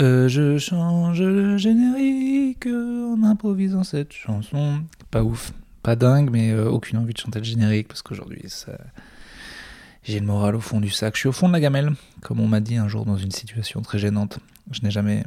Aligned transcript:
Euh, 0.00 0.28
je 0.28 0.58
change 0.58 1.20
le 1.20 1.56
générique 1.56 2.66
en 2.66 3.20
improvisant 3.24 3.82
cette 3.82 4.12
chanson. 4.12 4.84
Pas 5.10 5.24
ouf, 5.24 5.52
pas 5.82 5.96
dingue, 5.96 6.30
mais 6.30 6.52
euh, 6.52 6.70
aucune 6.70 6.98
envie 6.98 7.14
de 7.14 7.18
chanter 7.18 7.40
le 7.40 7.44
générique 7.44 7.88
parce 7.88 8.02
qu'aujourd'hui, 8.02 8.44
j'ai 10.04 10.20
le 10.20 10.26
moral 10.26 10.54
au 10.54 10.60
fond 10.60 10.80
du 10.80 10.90
sac. 10.90 11.14
Je 11.14 11.20
suis 11.20 11.28
au 11.28 11.32
fond 11.32 11.48
de 11.48 11.52
la 11.52 11.58
gamelle, 11.58 11.94
comme 12.22 12.38
on 12.38 12.46
m'a 12.46 12.60
dit 12.60 12.76
un 12.76 12.86
jour 12.86 13.04
dans 13.04 13.16
une 13.16 13.32
situation 13.32 13.82
très 13.82 13.98
gênante. 13.98 14.38
Je 14.70 14.82
n'ai 14.82 14.92
jamais 14.92 15.24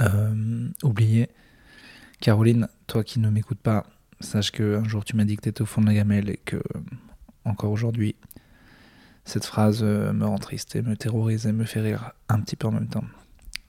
euh, 0.00 0.68
oublié. 0.82 1.28
Caroline, 2.20 2.68
toi 2.86 3.04
qui 3.04 3.20
ne 3.20 3.28
m'écoutes 3.28 3.60
pas, 3.60 3.84
sache 4.20 4.50
qu'un 4.50 4.84
jour 4.84 5.04
tu 5.04 5.14
m'as 5.14 5.24
dit 5.24 5.36
que 5.36 5.42
tu 5.42 5.50
étais 5.50 5.62
au 5.62 5.66
fond 5.66 5.82
de 5.82 5.86
la 5.88 5.94
gamelle 5.94 6.30
et 6.30 6.40
que, 6.42 6.62
encore 7.44 7.70
aujourd'hui, 7.70 8.14
cette 9.26 9.44
phrase 9.44 9.82
me 9.82 10.24
rend 10.24 10.38
triste 10.38 10.74
et 10.74 10.80
me 10.80 10.96
terrorise 10.96 11.46
et 11.46 11.52
me 11.52 11.64
fait 11.64 11.82
rire 11.82 12.12
un 12.30 12.40
petit 12.40 12.56
peu 12.56 12.68
en 12.68 12.72
même 12.72 12.88
temps 12.88 13.04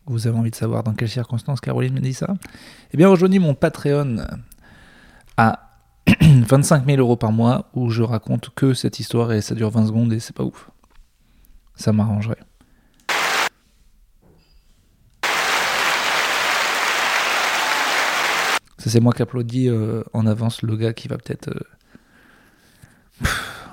vous 0.06 0.28
avez 0.28 0.38
envie 0.38 0.52
de 0.52 0.56
savoir 0.56 0.84
dans 0.84 0.94
quelles 0.94 1.10
circonstances 1.10 1.62
Caroline 1.62 1.94
me 1.94 2.00
dit 2.00 2.14
ça 2.14 2.36
Eh 2.92 2.98
bien, 2.98 3.08
rejoignez 3.08 3.40
mon 3.40 3.56
Patreon 3.56 4.18
à 5.38 5.70
25 6.22 6.86
000 6.86 6.98
euros 7.00 7.16
par 7.16 7.32
mois 7.32 7.70
où 7.74 7.90
je 7.90 8.04
raconte 8.04 8.50
que 8.56 8.74
cette 8.74 9.00
histoire 9.00 9.32
et 9.32 9.42
ça 9.42 9.56
dure 9.56 9.70
20 9.70 9.88
secondes 9.88 10.14
et 10.14 10.20
c'est 10.20 10.36
pas 10.36 10.44
ouf. 10.44 10.70
Ça 11.76 11.94
m'arrangerait. 11.94 12.38
Ça, 18.78 18.90
c'est 18.90 19.00
moi 19.00 19.14
qui 19.14 19.22
applaudis 19.22 19.70
euh, 19.70 20.04
en 20.12 20.28
avance 20.28 20.62
le 20.62 20.76
gars 20.76 20.92
qui 20.92 21.08
va 21.08 21.18
peut-être. 21.18 21.48
Euh, 21.48 23.28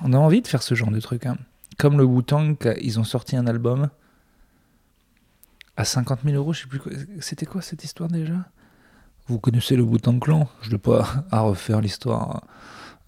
on 0.05 0.13
a 0.13 0.17
envie 0.17 0.41
de 0.41 0.47
faire 0.47 0.63
ce 0.63 0.77
genre 0.77 0.93
de 0.93 1.01
truc. 1.01 1.27
Hein. 1.27 1.37
Comme 1.79 1.99
le 1.99 2.05
Wu-Tang, 2.05 2.57
ils 2.81 3.01
ont 3.01 3.05
sorti 3.05 3.35
un 3.35 3.49
album 3.49 3.91
à 5.81 5.85
50 5.85 6.21
000 6.25 6.37
euros, 6.37 6.53
je 6.53 6.63
sais 6.63 6.67
plus. 6.67 6.81
C'était 7.21 7.47
quoi 7.47 7.63
cette 7.63 7.83
histoire 7.85 8.11
déjà? 8.11 8.35
Vous 9.29 9.39
connaissez 9.39 9.77
le 9.77 9.83
Wu-Tang 9.83 10.21
Clan? 10.21 10.47
Je 10.61 10.71
ne 10.71 10.77
pas 10.77 11.25
à 11.31 11.41
refaire 11.41 11.81
l'histoire 11.81 12.45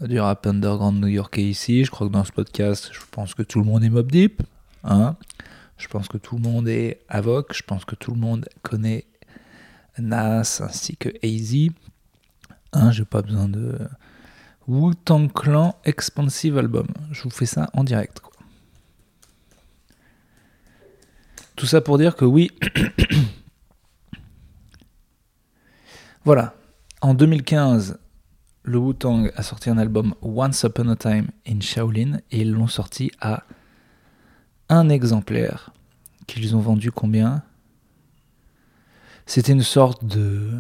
du 0.00 0.18
rap 0.18 0.46
underground 0.46 0.98
new-yorkais 0.98 1.42
ici. 1.42 1.84
Je 1.84 1.90
crois 1.90 2.06
que 2.08 2.12
dans 2.12 2.24
ce 2.24 2.32
podcast, 2.32 2.88
je 2.92 3.00
pense 3.10 3.34
que 3.34 3.42
tout 3.42 3.58
le 3.58 3.66
monde 3.66 3.84
est 3.84 3.90
Mob 3.90 4.10
Deep. 4.10 4.42
Hein? 4.84 5.16
Je 5.76 5.86
pense 5.88 6.08
que 6.08 6.16
tout 6.16 6.36
le 6.36 6.42
monde 6.42 6.66
est 6.66 7.00
Avoc. 7.10 7.54
Je 7.54 7.62
pense 7.62 7.84
que 7.84 7.94
tout 7.94 8.12
le 8.12 8.18
monde 8.18 8.48
connaît 8.62 9.04
Nas 9.98 10.62
ainsi 10.62 10.96
que 10.96 11.10
AZ. 11.22 11.74
Hein, 12.72 12.90
j'ai 12.90 13.04
pas 13.04 13.20
besoin 13.20 13.48
de 13.48 13.78
Wu-Tang 14.66 15.30
Clan 15.30 15.76
Expansive 15.84 16.56
Album. 16.56 16.86
Je 17.10 17.22
vous 17.24 17.30
fais 17.30 17.44
ça 17.44 17.68
en 17.74 17.84
direct. 17.84 18.20
Quoi. 18.20 18.31
Tout 21.62 21.68
ça 21.68 21.80
pour 21.80 21.96
dire 21.96 22.16
que 22.16 22.24
oui. 22.24 22.50
voilà. 26.24 26.54
En 27.02 27.14
2015, 27.14 28.00
le 28.64 28.78
Wu-Tang 28.78 29.30
a 29.36 29.44
sorti 29.44 29.70
un 29.70 29.78
album 29.78 30.16
Once 30.22 30.64
Upon 30.64 30.88
a 30.88 30.96
Time 30.96 31.28
in 31.46 31.60
Shaolin 31.60 32.18
et 32.32 32.40
ils 32.40 32.50
l'ont 32.50 32.66
sorti 32.66 33.12
à 33.20 33.44
un 34.70 34.88
exemplaire 34.88 35.70
qu'ils 36.26 36.56
ont 36.56 36.60
vendu 36.60 36.90
combien? 36.90 37.44
C'était 39.24 39.52
une 39.52 39.62
sorte 39.62 40.04
de... 40.04 40.50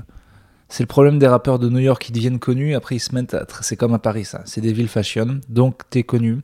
C'est 0.68 0.84
le 0.84 0.88
problème 0.88 1.18
des 1.18 1.26
rappeurs 1.26 1.58
de 1.58 1.68
New 1.68 1.80
York 1.80 2.00
qui 2.00 2.12
deviennent 2.12 2.38
connus, 2.38 2.76
après 2.76 2.94
ils 2.94 3.00
se 3.00 3.12
mettent 3.12 3.34
à... 3.34 3.44
C'est 3.60 3.76
comme 3.76 3.92
à 3.92 3.98
Paris 3.98 4.24
ça, 4.24 4.42
c'est 4.44 4.60
des 4.60 4.72
villes 4.72 4.86
fashion, 4.86 5.40
donc 5.48 5.82
t'es 5.90 6.04
connu, 6.04 6.42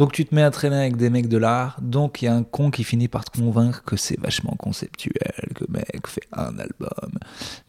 donc 0.00 0.12
tu 0.12 0.24
te 0.24 0.34
mets 0.34 0.42
à 0.42 0.50
traîner 0.50 0.76
avec 0.76 0.96
des 0.96 1.10
mecs 1.10 1.28
de 1.28 1.36
l'art, 1.36 1.76
donc 1.82 2.22
il 2.22 2.24
y 2.24 2.28
a 2.28 2.34
un 2.34 2.42
con 2.42 2.70
qui 2.70 2.84
finit 2.84 3.06
par 3.06 3.22
te 3.22 3.38
convaincre 3.38 3.84
que 3.84 3.98
c'est 3.98 4.18
vachement 4.18 4.54
conceptuel, 4.58 5.50
que 5.54 5.66
mec 5.68 6.06
fait 6.06 6.26
un 6.32 6.58
album, 6.58 7.10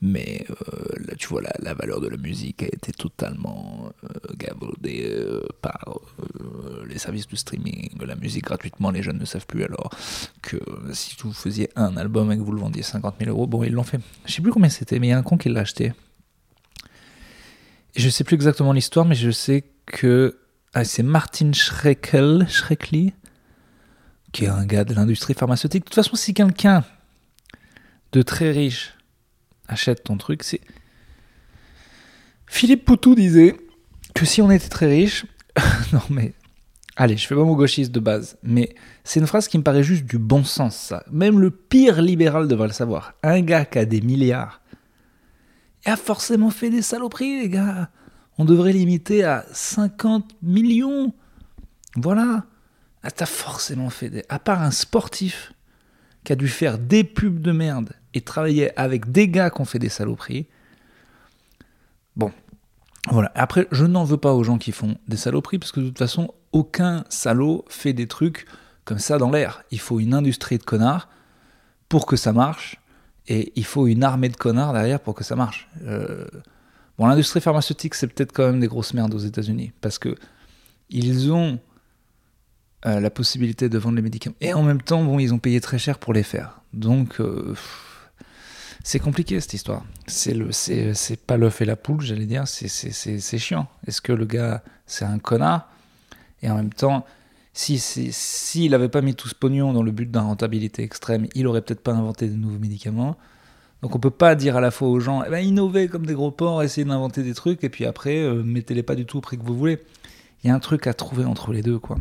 mais 0.01 0.45
euh, 0.49 0.55
là 1.09 1.15
tu 1.17 1.27
vois 1.27 1.41
la, 1.41 1.73
valeur 1.73 1.99
de 1.99 2.07
la 2.07 2.15
musique 2.15 2.63
a 2.63 2.67
été 2.67 2.93
totalement 2.93 3.91
euh, 4.05 4.07
euh 4.85 5.41
par 5.61 5.83
euh, 5.89 6.85
les 6.87 6.99
services 6.99 7.27
de 7.27 7.35
streaming, 7.35 7.89
la 7.99 8.15
musique 8.15 8.45
gratuitement, 8.45 8.91
les 8.91 9.03
jeunes 9.03 9.19
ne 9.19 9.25
savent 9.25 9.45
plus 9.45 9.65
alors 9.65 9.89
que 10.41 10.55
si 10.93 11.17
vous 11.21 11.33
faisiez 11.33 11.69
un 11.75 11.97
album 11.97 12.31
et 12.31 12.37
que 12.37 12.43
vous 12.43 12.53
le 12.53 12.61
vendiez 12.61 12.81
50 12.81 13.15
000 13.19 13.29
euros, 13.29 13.45
bon 13.45 13.61
ils 13.63 13.73
l'ont 13.73 13.83
fait. 13.83 13.99
Je 14.25 14.31
sais 14.31 14.41
plus 14.41 14.53
combien 14.53 14.69
c'était, 14.69 14.99
mais 14.99 15.07
il 15.07 15.09
y 15.09 15.13
a 15.13 15.17
un 15.17 15.23
con 15.23 15.37
qui 15.37 15.49
l'a 15.49 15.59
acheté. 15.59 15.91
Je 17.93 18.07
sais 18.07 18.23
plus 18.23 18.35
exactement 18.35 18.71
l'histoire, 18.71 19.05
mais 19.05 19.15
je 19.15 19.31
sais 19.31 19.65
que 19.85 20.37
ah, 20.73 20.85
c'est 20.85 21.03
Martin 21.03 21.51
Schreckel, 21.51 22.47
Schreckli, 22.47 23.13
qui 24.31 24.45
est 24.45 24.49
un 24.49 24.65
gars 24.65 24.85
de 24.85 24.93
l'industrie 24.93 25.33
pharmaceutique. 25.33 25.83
De 25.83 25.89
toute 25.89 25.95
façon, 25.95 26.15
si 26.15 26.33
quelqu'un 26.33 26.85
de 28.13 28.21
très 28.21 28.51
riche 28.51 28.93
achète 29.67 30.03
ton 30.03 30.17
truc, 30.17 30.43
c'est. 30.43 30.61
Philippe 32.47 32.85
Poutou 32.85 33.15
disait 33.15 33.57
que 34.13 34.25
si 34.25 34.41
on 34.41 34.49
était 34.49 34.69
très 34.69 34.87
riche. 34.87 35.25
non, 35.93 36.01
mais. 36.09 36.33
Allez, 36.95 37.17
je 37.17 37.25
fais 37.25 37.35
pas 37.35 37.43
mon 37.43 37.55
gauchiste 37.55 37.91
de 37.91 37.99
base, 37.99 38.37
mais 38.43 38.75
c'est 39.03 39.21
une 39.21 39.27
phrase 39.27 39.47
qui 39.47 39.57
me 39.57 39.63
paraît 39.63 39.83
juste 39.83 40.05
du 40.05 40.19
bon 40.19 40.43
sens. 40.43 40.93
Même 41.09 41.39
le 41.39 41.49
pire 41.49 42.01
libéral 42.01 42.47
devrait 42.47 42.67
le 42.67 42.73
savoir. 42.73 43.13
Un 43.23 43.41
gars 43.41 43.65
qui 43.65 43.79
a 43.79 43.85
des 43.85 44.01
milliards, 44.01 44.61
il 45.85 45.91
a 45.91 45.95
forcément 45.95 46.49
fait 46.49 46.69
des 46.69 46.81
saloperies, 46.81 47.41
les 47.41 47.49
gars 47.49 47.89
on 48.37 48.45
devrait 48.45 48.73
limiter 48.73 49.23
à 49.23 49.45
50 49.51 50.35
millions. 50.41 51.13
Voilà. 51.95 52.45
Ah, 53.03 53.11
t'as 53.11 53.25
forcément 53.25 53.89
fait 53.89 54.09
des. 54.09 54.23
À 54.29 54.39
part 54.39 54.61
un 54.61 54.71
sportif 54.71 55.53
qui 56.23 56.33
a 56.33 56.35
dû 56.35 56.47
faire 56.47 56.77
des 56.77 57.03
pubs 57.03 57.41
de 57.41 57.51
merde 57.51 57.93
et 58.13 58.21
travailler 58.21 58.77
avec 58.79 59.11
des 59.11 59.27
gars 59.27 59.49
qui 59.49 59.61
ont 59.61 59.65
fait 59.65 59.79
des 59.79 59.89
saloperies. 59.89 60.47
Bon. 62.15 62.31
Voilà. 63.09 63.31
Après, 63.33 63.67
je 63.71 63.85
n'en 63.85 64.03
veux 64.03 64.17
pas 64.17 64.33
aux 64.33 64.43
gens 64.43 64.59
qui 64.59 64.71
font 64.71 64.97
des 65.07 65.17
saloperies 65.17 65.57
parce 65.57 65.71
que 65.71 65.79
de 65.79 65.87
toute 65.87 65.97
façon, 65.97 66.33
aucun 66.51 67.03
salaud 67.09 67.65
fait 67.67 67.93
des 67.93 68.07
trucs 68.07 68.45
comme 68.85 68.99
ça 68.99 69.17
dans 69.17 69.31
l'air. 69.31 69.63
Il 69.71 69.79
faut 69.79 69.99
une 69.99 70.13
industrie 70.13 70.57
de 70.57 70.63
connards 70.63 71.09
pour 71.89 72.05
que 72.05 72.15
ça 72.15 72.33
marche 72.33 72.79
et 73.27 73.51
il 73.55 73.65
faut 73.65 73.87
une 73.87 74.03
armée 74.03 74.29
de 74.29 74.35
connards 74.35 74.73
derrière 74.73 74.99
pour 74.99 75.15
que 75.15 75.23
ça 75.23 75.35
marche. 75.35 75.67
Euh, 75.83 76.25
L'industrie 77.07 77.41
pharmaceutique, 77.41 77.95
c'est 77.95 78.07
peut-être 78.07 78.31
quand 78.31 78.45
même 78.45 78.59
des 78.59 78.67
grosses 78.67 78.93
merdes 78.93 79.13
aux 79.13 79.19
États-Unis 79.19 79.71
parce 79.81 79.99
que 79.99 80.15
ils 80.89 81.31
ont 81.31 81.59
euh, 82.85 82.99
la 82.99 83.09
possibilité 83.09 83.69
de 83.69 83.77
vendre 83.77 83.95
les 83.95 84.01
médicaments 84.01 84.35
et 84.41 84.53
en 84.53 84.63
même 84.63 84.81
temps, 84.81 85.03
bon, 85.03 85.19
ils 85.19 85.33
ont 85.33 85.39
payé 85.39 85.61
très 85.61 85.77
cher 85.77 85.99
pour 85.99 86.13
les 86.13 86.23
faire. 86.23 86.61
Donc, 86.73 87.19
euh, 87.19 87.55
c'est 88.83 88.99
compliqué 88.99 89.39
cette 89.39 89.53
histoire. 89.53 89.85
C'est 90.07 91.25
pas 91.27 91.37
l'œuf 91.37 91.61
et 91.61 91.65
la 91.65 91.75
poule, 91.75 92.01
j'allais 92.01 92.25
dire. 92.25 92.47
C'est, 92.47 93.37
chiant. 93.37 93.67
Est-ce 93.87 94.01
que 94.01 94.11
le 94.11 94.25
gars, 94.25 94.63
c'est 94.85 95.05
un 95.05 95.19
connard? 95.19 95.69
Et 96.41 96.49
en 96.49 96.55
même 96.55 96.73
temps, 96.73 97.05
si 97.53 97.77
s'il 97.79 98.71
n'avait 98.71 98.89
pas 98.89 99.01
mis 99.01 99.13
tout 99.13 99.27
ce 99.27 99.35
pognon 99.35 99.73
dans 99.73 99.83
le 99.83 99.91
but 99.91 100.09
d'une 100.09 100.21
rentabilité 100.21 100.83
extrême, 100.83 101.27
il 101.35 101.45
aurait 101.47 101.61
peut-être 101.61 101.83
pas 101.83 101.93
inventé 101.93 102.27
de 102.27 102.35
nouveaux 102.35 102.59
médicaments. 102.59 103.17
Donc 103.81 103.95
on 103.95 103.99
peut 103.99 104.11
pas 104.11 104.35
dire 104.35 104.57
à 104.57 104.61
la 104.61 104.71
fois 104.71 104.89
aux 104.89 104.99
gens, 104.99 105.23
eh 105.25 105.29
ben, 105.29 105.39
innovez 105.39 105.87
comme 105.87 106.05
des 106.05 106.13
gros 106.13 106.31
porcs, 106.31 106.61
essayez 106.63 106.85
d'inventer 106.85 107.23
des 107.23 107.33
trucs, 107.33 107.63
et 107.63 107.69
puis 107.69 107.85
après, 107.85 108.17
euh, 108.17 108.43
mettez-les 108.43 108.83
pas 108.83 108.95
du 108.95 109.05
tout 109.05 109.17
au 109.17 109.21
prix 109.21 109.37
que 109.37 109.43
vous 109.43 109.57
voulez. 109.57 109.79
Il 110.43 110.47
y 110.47 110.51
a 110.51 110.55
un 110.55 110.59
truc 110.59 110.87
à 110.87 110.93
trouver 110.93 111.25
entre 111.25 111.51
les 111.51 111.61
deux, 111.61 111.79
quoi. 111.79 111.97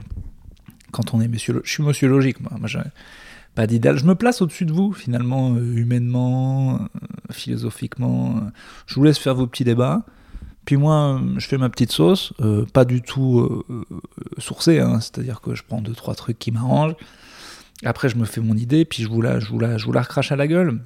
Quand 0.93 1.15
on 1.15 1.21
est 1.21 1.29
monsieur... 1.29 1.61
Je 1.65 1.71
suis 1.71 1.83
monsieur 1.83 2.09
logique, 2.09 2.41
moi. 2.41 2.53
pas 3.55 3.67
d'idéal. 3.67 3.97
Je 3.97 4.05
me 4.05 4.15
place 4.15 4.43
au-dessus 4.43 4.67
de 4.67 4.73
vous, 4.73 4.93
finalement, 4.93 5.55
euh, 5.55 5.77
humainement, 5.77 6.75
euh, 6.75 6.87
philosophiquement. 7.31 8.41
Je 8.87 8.95
vous 8.97 9.05
laisse 9.05 9.19
faire 9.19 9.35
vos 9.35 9.47
petits 9.47 9.65
débats. 9.65 10.05
Puis 10.67 10.77
moi, 10.77 11.21
je 11.39 11.47
fais 11.47 11.57
ma 11.57 11.71
petite 11.71 11.91
sauce, 11.91 12.35
pas 12.75 12.85
du 12.85 13.01
tout 13.01 13.65
sourcée, 14.39 14.79
hein. 14.79 15.01
c'est-à-dire 15.01 15.41
que 15.41 15.55
je 15.55 15.65
prends 15.67 15.81
deux, 15.81 15.95
trois 15.95 16.15
trucs 16.15 16.39
qui 16.39 16.53
m'arrangent. 16.53 16.95
Après, 17.83 18.11
je 18.11 18.17
me 18.17 18.27
fais 18.27 18.43
mon 18.43 18.55
idée, 18.55 18.85
puis 18.85 19.03
je 19.03 19.09
vous 19.09 19.23
la, 19.23 19.41
je 19.41 19.49
vous 19.49 19.59
la, 19.59 19.79
je 19.79 19.87
vous 19.87 19.93
la 19.93 20.03
recrache 20.03 20.31
à 20.31 20.37
la 20.37 20.47
gueule 20.47 20.79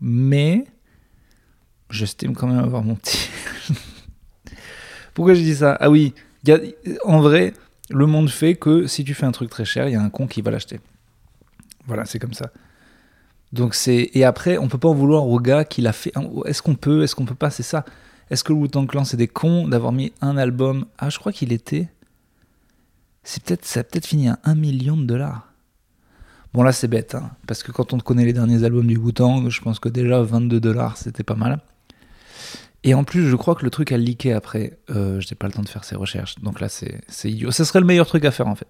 mais 0.00 0.64
j'estime 1.90 2.34
quand 2.34 2.46
même 2.46 2.58
avoir 2.58 2.82
mon 2.82 2.94
petit. 2.94 3.28
Pourquoi 5.14 5.34
je 5.34 5.40
dis 5.40 5.56
ça? 5.56 5.76
Ah 5.80 5.90
oui, 5.90 6.14
en 7.04 7.20
vrai, 7.20 7.54
le 7.90 8.06
monde 8.06 8.30
fait 8.30 8.54
que 8.54 8.86
si 8.86 9.04
tu 9.04 9.14
fais 9.14 9.26
un 9.26 9.32
truc 9.32 9.50
très 9.50 9.64
cher, 9.64 9.88
il 9.88 9.92
y 9.92 9.96
a 9.96 10.02
un 10.02 10.10
con 10.10 10.26
qui 10.26 10.42
va 10.42 10.50
l'acheter. 10.50 10.80
Voilà, 11.86 12.04
c'est 12.04 12.18
comme 12.18 12.34
ça. 12.34 12.50
Donc 13.52 13.74
c'est 13.74 14.10
et 14.12 14.24
après, 14.24 14.58
on 14.58 14.68
peut 14.68 14.78
pas 14.78 14.88
en 14.88 14.94
vouloir 14.94 15.26
au 15.26 15.40
gars 15.40 15.64
qui 15.64 15.80
l'a 15.80 15.92
fait. 15.92 16.12
Est-ce 16.44 16.62
qu'on 16.62 16.74
peut 16.74 17.02
Est-ce 17.02 17.14
qu'on 17.14 17.24
peut 17.24 17.34
pas? 17.34 17.50
C'est 17.50 17.62
ça. 17.62 17.84
Est-ce 18.30 18.44
que 18.44 18.52
le 18.52 18.58
Wu-Tang 18.58 18.86
Clan 18.86 19.04
c'est 19.04 19.16
des 19.16 19.28
cons 19.28 19.66
d'avoir 19.66 19.92
mis 19.92 20.12
un 20.20 20.36
album? 20.36 20.84
Ah, 20.98 21.08
je 21.08 21.18
crois 21.18 21.32
qu'il 21.32 21.52
était. 21.52 21.88
C'est 23.22 23.42
peut-être 23.42 23.64
ça 23.64 23.80
a 23.80 23.84
peut-être 23.84 24.06
fini 24.06 24.28
à 24.28 24.38
un 24.44 24.54
million 24.54 24.96
de 24.96 25.04
dollars. 25.04 25.47
Bon 26.54 26.62
là 26.62 26.72
c'est 26.72 26.88
bête, 26.88 27.14
hein, 27.14 27.30
parce 27.46 27.62
que 27.62 27.72
quand 27.72 27.92
on 27.92 27.98
connaît 27.98 28.24
les 28.24 28.32
derniers 28.32 28.64
albums 28.64 28.86
du 28.86 28.96
Wu-Tang, 28.96 29.50
je 29.50 29.60
pense 29.60 29.78
que 29.78 29.88
déjà 29.88 30.22
22 30.22 30.60
dollars 30.60 30.96
c'était 30.96 31.22
pas 31.22 31.34
mal. 31.34 31.60
Et 32.84 32.94
en 32.94 33.04
plus 33.04 33.28
je 33.28 33.36
crois 33.36 33.54
que 33.54 33.64
le 33.64 33.70
truc 33.70 33.92
a 33.92 33.98
leaké 33.98 34.32
après, 34.32 34.78
euh, 34.90 35.20
je 35.20 35.28
n'ai 35.28 35.34
pas 35.34 35.46
le 35.46 35.52
temps 35.52 35.62
de 35.62 35.68
faire 35.68 35.84
ces 35.84 35.94
recherches, 35.94 36.36
donc 36.40 36.60
là 36.60 36.68
c'est 36.68 37.02
idiot. 37.24 37.50
Ce 37.50 37.64
serait 37.64 37.80
le 37.80 37.86
meilleur 37.86 38.06
truc 38.06 38.24
à 38.24 38.30
faire 38.30 38.48
en 38.48 38.54
fait. 38.54 38.68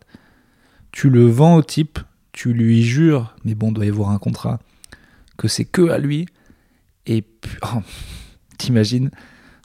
Tu 0.90 1.08
le 1.08 1.26
vends 1.26 1.54
au 1.54 1.62
type, 1.62 2.00
tu 2.32 2.52
lui 2.52 2.82
jures, 2.82 3.34
mais 3.44 3.54
bon 3.54 3.70
doit 3.70 3.86
y 3.86 3.90
avoir 3.90 4.10
un 4.10 4.18
contrat, 4.18 4.58
que 5.36 5.46
c'est 5.46 5.64
que 5.64 5.90
à 5.90 5.98
lui. 5.98 6.26
Et 7.06 7.22
puis, 7.22 7.56
oh, 7.62 7.80
t'imagines 8.58 9.10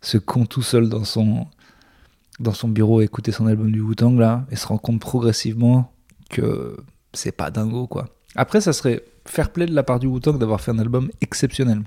ce 0.01 0.18
con 0.18 0.45
tout 0.45 0.62
seul 0.62 0.88
dans 0.88 1.04
son, 1.04 1.48
dans 2.39 2.54
son 2.54 2.68
bureau 2.68 3.01
écouter 3.01 3.31
son 3.31 3.48
album 3.48 3.71
du 3.71 3.81
Wu-Tang 3.81 4.19
là 4.19 4.45
et 4.51 4.56
se 4.56 4.68
rend 4.68 4.77
compte 4.77 5.00
progressivement 5.00 5.92
que 6.30 6.77
c'est 7.13 7.31
pas 7.31 7.51
dingo 7.51 7.88
quoi. 7.88 8.10
Après, 8.36 8.62
ça 8.62 8.74
serait 8.74 9.04
fair 9.25 9.51
play 9.51 9.65
de 9.65 9.74
la 9.74 9.83
part 9.83 10.00
du 10.00 10.07
Wu-Tang 10.07 10.38
d'avoir 10.38 10.60
fait 10.60 10.71
un 10.71 10.80
album 10.80 11.10
exceptionnel. 11.21 11.83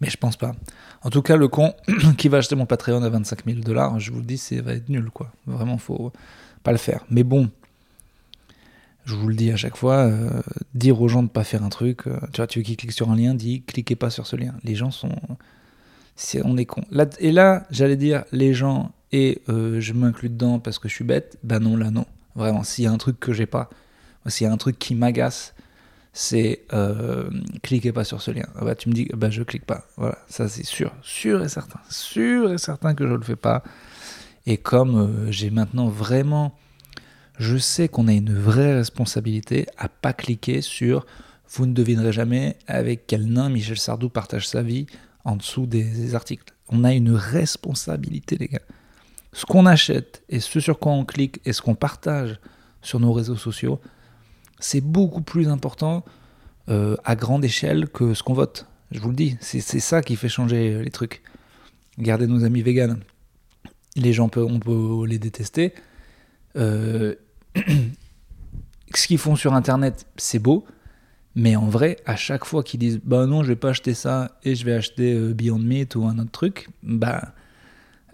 Mais 0.00 0.08
je 0.08 0.16
pense 0.16 0.36
pas. 0.36 0.54
En 1.02 1.10
tout 1.10 1.22
cas, 1.22 1.36
le 1.36 1.48
con 1.48 1.74
qui 2.18 2.28
va 2.28 2.38
acheter 2.38 2.54
mon 2.54 2.66
Patreon 2.66 3.02
à 3.02 3.08
25 3.08 3.44
000 3.44 3.60
dollars, 3.60 3.98
je 4.00 4.12
vous 4.12 4.18
le 4.18 4.24
dis, 4.24 4.38
ça 4.38 4.60
va 4.62 4.74
être 4.74 4.88
nul 4.88 5.10
quoi. 5.10 5.32
Vraiment, 5.46 5.78
faut 5.78 6.12
pas 6.62 6.72
le 6.72 6.78
faire. 6.78 7.04
Mais 7.10 7.24
bon, 7.24 7.50
je 9.04 9.14
vous 9.14 9.28
le 9.28 9.34
dis 9.34 9.50
à 9.50 9.56
chaque 9.56 9.76
fois, 9.76 10.06
euh, 10.06 10.42
dire 10.74 11.00
aux 11.00 11.08
gens 11.08 11.22
de 11.22 11.28
pas 11.28 11.44
faire 11.44 11.64
un 11.64 11.68
truc, 11.68 12.06
euh, 12.06 12.18
tu 12.32 12.36
vois, 12.38 12.46
tu 12.46 12.60
veux 12.60 12.64
qu'ils 12.64 12.76
cliquent 12.76 12.92
sur 12.92 13.10
un 13.10 13.16
lien, 13.16 13.34
dis 13.34 13.62
cliquez 13.62 13.96
pas 13.96 14.10
sur 14.10 14.26
ce 14.26 14.36
lien. 14.36 14.54
Les 14.64 14.74
gens 14.74 14.90
sont, 14.90 15.12
on 16.44 16.56
est 16.56 16.66
con. 16.66 16.82
et 17.18 17.32
là, 17.32 17.66
j'allais 17.70 17.96
dire 17.96 18.24
les 18.32 18.54
gens 18.54 18.92
et 19.10 19.42
euh, 19.48 19.80
je 19.80 19.92
m'inclus 19.92 20.30
dedans 20.30 20.58
parce 20.58 20.78
que 20.78 20.88
je 20.88 20.94
suis 20.94 21.04
bête. 21.04 21.38
Ben 21.42 21.58
non, 21.58 21.76
là 21.76 21.90
non. 21.90 22.06
Vraiment, 22.34 22.62
s'il 22.62 22.84
y 22.84 22.86
a 22.86 22.92
un 22.92 22.98
truc 22.98 23.20
que 23.20 23.32
j'ai 23.32 23.46
pas, 23.46 23.70
s'il 24.26 24.46
y 24.46 24.50
a 24.50 24.52
un 24.52 24.56
truc 24.56 24.78
qui 24.78 24.94
m'agace, 24.94 25.54
c'est 26.12 26.66
cliquez 27.62 27.92
pas 27.92 28.04
sur 28.04 28.20
ce 28.20 28.30
lien. 28.30 28.46
Ah 28.56 28.64
bah 28.64 28.74
tu 28.74 28.88
me 28.88 28.94
dis, 28.94 29.08
bah 29.14 29.30
je 29.30 29.42
clique 29.42 29.64
pas. 29.64 29.86
Voilà, 29.96 30.18
ça 30.28 30.48
c'est 30.48 30.64
sûr, 30.64 30.92
sûr 31.02 31.42
et 31.42 31.48
certain, 31.48 31.80
sûr 31.88 32.52
et 32.52 32.58
certain 32.58 32.94
que 32.94 33.06
je 33.06 33.14
le 33.14 33.22
fais 33.22 33.36
pas. 33.36 33.62
Et 34.46 34.56
comme 34.56 35.30
j'ai 35.30 35.50
maintenant 35.50 35.88
vraiment 35.88 36.54
je 37.38 37.56
sais 37.56 37.88
qu'on 37.88 38.08
a 38.08 38.12
une 38.12 38.34
vraie 38.34 38.74
responsabilité 38.74 39.66
à 39.78 39.88
pas 39.88 40.12
cliquer 40.12 40.60
sur 40.60 41.06
vous 41.48 41.66
ne 41.66 41.74
devinerez 41.74 42.12
jamais 42.12 42.56
avec 42.66 43.06
quel 43.06 43.26
nain 43.26 43.48
Michel 43.48 43.78
Sardou 43.78 44.08
partage 44.08 44.48
sa 44.48 44.62
vie 44.62 44.86
en 45.24 45.36
dessous 45.36 45.66
des, 45.66 46.14
articles. 46.14 46.54
On 46.68 46.84
a 46.84 46.94
une 46.94 47.10
responsabilité, 47.10 48.38
les 48.38 48.48
gars. 48.48 48.62
Ce 49.32 49.46
qu'on 49.46 49.66
achète 49.66 50.22
et 50.28 50.40
ce 50.40 50.60
sur 50.60 50.78
quoi 50.78 50.92
on 50.92 51.04
clique 51.04 51.40
et 51.44 51.52
ce 51.52 51.62
qu'on 51.62 51.74
partage 51.74 52.38
sur 52.82 53.00
nos 53.00 53.12
réseaux 53.12 53.36
sociaux, 53.36 53.80
c'est 54.60 54.80
beaucoup 54.80 55.22
plus 55.22 55.48
important 55.48 56.04
euh, 56.68 56.96
à 57.04 57.16
grande 57.16 57.44
échelle 57.44 57.88
que 57.88 58.14
ce 58.14 58.22
qu'on 58.22 58.34
vote. 58.34 58.66
Je 58.90 59.00
vous 59.00 59.08
le 59.08 59.16
dis, 59.16 59.36
c'est 59.40 59.60
ça 59.60 60.02
qui 60.02 60.16
fait 60.16 60.28
changer 60.28 60.82
les 60.82 60.90
trucs. 60.90 61.22
Regardez 61.98 62.26
nos 62.26 62.44
amis 62.44 62.62
véganes. 62.62 63.00
Les 63.96 64.12
gens, 64.12 64.28
peuvent, 64.28 64.46
on 64.46 64.60
peut 64.60 65.06
les 65.06 65.18
détester. 65.18 65.74
Euh, 66.56 67.14
ce 68.94 69.06
qu'ils 69.06 69.18
font 69.18 69.36
sur 69.36 69.54
Internet, 69.54 70.06
c'est 70.16 70.38
beau, 70.38 70.66
mais 71.34 71.56
en 71.56 71.66
vrai, 71.66 71.98
à 72.04 72.16
chaque 72.16 72.44
fois 72.44 72.62
qu'ils 72.62 72.80
disent 72.80 73.00
bah 73.02 73.26
non, 73.26 73.42
je 73.42 73.48
vais 73.48 73.56
pas 73.56 73.70
acheter 73.70 73.94
ça 73.94 74.38
et 74.44 74.54
je 74.54 74.64
vais 74.64 74.74
acheter 74.74 75.14
euh, 75.14 75.32
Beyond 75.32 75.58
Meat 75.58 75.96
ou 75.96 76.04
un 76.04 76.18
autre 76.18 76.30
truc, 76.30 76.68
bah 76.82 77.32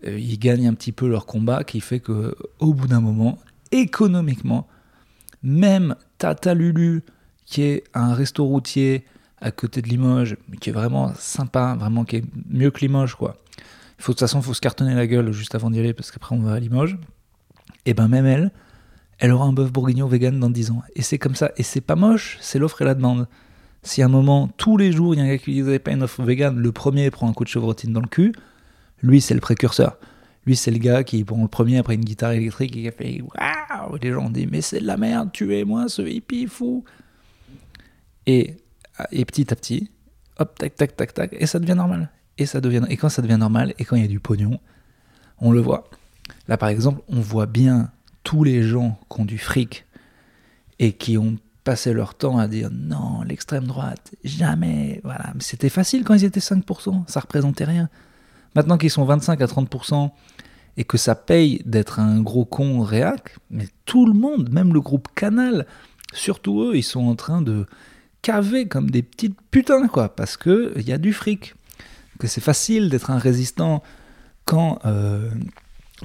ils 0.04 0.38
gagnent 0.38 0.68
un 0.68 0.74
petit 0.74 0.92
peu 0.92 1.08
leur 1.08 1.26
combat, 1.26 1.64
qui 1.64 1.80
fait 1.80 2.00
que 2.00 2.34
au 2.58 2.74
bout 2.74 2.86
d'un 2.86 3.00
moment, 3.00 3.38
économiquement, 3.72 4.66
même 5.42 5.96
Tata 6.18 6.54
Lulu, 6.54 7.02
qui 7.44 7.62
est 7.62 7.84
un 7.94 8.14
resto 8.14 8.44
routier 8.44 9.04
à 9.40 9.50
côté 9.50 9.82
de 9.82 9.88
Limoges, 9.88 10.36
qui 10.60 10.70
est 10.70 10.72
vraiment 10.72 11.12
sympa, 11.14 11.76
vraiment 11.78 12.04
qui 12.04 12.16
est 12.16 12.24
mieux 12.48 12.70
que 12.70 12.80
Limoges, 12.80 13.14
quoi. 13.14 13.36
Faut 13.98 14.12
de 14.12 14.14
toute 14.14 14.20
façon, 14.20 14.38
il 14.38 14.44
faut 14.44 14.54
se 14.54 14.60
cartonner 14.60 14.94
la 14.94 15.06
gueule 15.06 15.32
juste 15.32 15.54
avant 15.54 15.70
d'y 15.70 15.80
aller 15.80 15.92
parce 15.92 16.10
qu'après 16.10 16.34
on 16.34 16.40
va 16.40 16.52
à 16.54 16.60
Limoges. 16.60 16.96
Et 17.84 17.94
ben 17.94 18.06
même 18.06 18.26
elle, 18.26 18.52
elle 19.18 19.32
aura 19.32 19.46
un 19.46 19.52
bœuf 19.52 19.72
bourguignon 19.72 20.06
vegan 20.06 20.38
dans 20.38 20.50
10 20.50 20.70
ans. 20.70 20.82
Et 20.94 21.02
c'est 21.02 21.18
comme 21.18 21.34
ça. 21.34 21.50
Et 21.56 21.62
c'est 21.62 21.80
pas 21.80 21.96
moche, 21.96 22.38
c'est 22.40 22.58
l'offre 22.58 22.82
et 22.82 22.84
la 22.84 22.94
demande. 22.94 23.26
Si 23.82 24.02
à 24.02 24.06
un 24.06 24.08
moment, 24.08 24.48
tous 24.56 24.76
les 24.76 24.92
jours, 24.92 25.14
il 25.14 25.18
y 25.18 25.20
a 25.20 25.24
un 25.24 25.28
gars 25.28 25.38
qui 25.38 25.62
n'avez 25.62 25.78
pas 25.78 25.92
une 25.92 26.02
offre 26.02 26.22
vegan, 26.22 26.56
le 26.56 26.72
premier 26.72 27.10
prend 27.10 27.28
un 27.28 27.32
coup 27.32 27.44
de 27.44 27.48
chevrotine 27.48 27.92
dans 27.92 28.00
le 28.00 28.08
cul, 28.08 28.32
lui, 29.02 29.20
c'est 29.20 29.34
le 29.34 29.40
précurseur. 29.40 29.98
Lui, 30.46 30.56
c'est 30.56 30.70
le 30.70 30.78
gars 30.78 31.04
qui 31.04 31.24
prend 31.24 31.42
le 31.42 31.48
premier 31.48 31.78
après 31.78 31.94
une 31.94 32.04
guitare 32.04 32.32
électrique 32.32 32.76
et 32.76 32.82
qui 32.82 32.88
a 32.88 32.92
fait 32.92 33.20
Waouh 33.20 33.96
Les 34.00 34.12
gens 34.12 34.30
disent 34.30 34.48
Mais 34.50 34.62
c'est 34.62 34.80
de 34.80 34.86
la 34.86 34.96
merde, 34.96 35.30
tuez-moi 35.32 35.88
ce 35.88 36.02
hippie 36.02 36.46
fou 36.46 36.84
et, 38.26 38.56
et 39.10 39.24
petit 39.24 39.52
à 39.52 39.56
petit, 39.56 39.90
hop, 40.38 40.58
tac, 40.58 40.74
tac, 40.76 40.96
tac, 40.96 41.14
tac, 41.14 41.36
et 41.38 41.46
ça 41.46 41.58
devient 41.58 41.74
normal. 41.74 42.10
Et, 42.36 42.46
ça 42.46 42.60
devient, 42.60 42.84
et 42.88 42.96
quand 42.96 43.08
ça 43.08 43.22
devient 43.22 43.38
normal, 43.38 43.74
et 43.78 43.84
quand 43.84 43.96
il 43.96 44.02
y 44.02 44.04
a 44.04 44.08
du 44.08 44.20
pognon, 44.20 44.60
on 45.38 45.50
le 45.50 45.60
voit. 45.60 45.88
Là, 46.46 46.56
par 46.56 46.68
exemple, 46.68 47.02
on 47.08 47.20
voit 47.20 47.46
bien 47.46 47.90
tous 48.22 48.44
les 48.44 48.62
gens 48.62 48.98
qui 49.10 49.20
ont 49.20 49.24
du 49.24 49.38
fric 49.38 49.86
et 50.78 50.92
qui 50.92 51.18
ont 51.18 51.36
passé 51.64 51.92
leur 51.92 52.14
temps 52.14 52.38
à 52.38 52.48
dire 52.48 52.70
non, 52.70 53.22
l'extrême 53.22 53.64
droite, 53.64 54.14
jamais. 54.24 55.00
Voilà, 55.04 55.32
c'était 55.40 55.68
facile 55.68 56.04
quand 56.04 56.14
ils 56.14 56.24
étaient 56.24 56.40
5%, 56.40 57.08
ça 57.08 57.20
représentait 57.20 57.64
rien. 57.64 57.88
Maintenant 58.58 58.76
qu'ils 58.76 58.90
sont 58.90 59.04
25 59.04 59.40
à 59.40 59.46
30% 59.46 60.10
et 60.76 60.82
que 60.82 60.98
ça 60.98 61.14
paye 61.14 61.62
d'être 61.64 62.00
un 62.00 62.20
gros 62.20 62.44
con 62.44 62.80
réac, 62.80 63.36
mais 63.50 63.68
tout 63.84 64.04
le 64.04 64.14
monde, 64.14 64.50
même 64.50 64.74
le 64.74 64.80
groupe 64.80 65.06
Canal, 65.14 65.64
surtout 66.12 66.62
eux, 66.62 66.72
ils 66.74 66.82
sont 66.82 67.06
en 67.06 67.14
train 67.14 67.40
de 67.40 67.66
caver 68.20 68.66
comme 68.66 68.90
des 68.90 69.04
petites 69.04 69.40
putains, 69.52 69.86
quoi, 69.86 70.08
parce 70.08 70.36
qu'il 70.36 70.72
y 70.84 70.92
a 70.92 70.98
du 70.98 71.12
fric. 71.12 71.54
Que 72.18 72.26
c'est 72.26 72.40
facile 72.40 72.90
d'être 72.90 73.12
un 73.12 73.18
résistant 73.18 73.84
quand. 74.44 74.80
Euh, 74.86 75.30